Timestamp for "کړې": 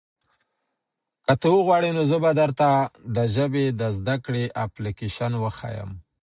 4.25-4.43